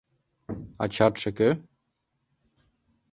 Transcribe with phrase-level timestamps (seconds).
[0.83, 1.49] —Ачатше кӧ?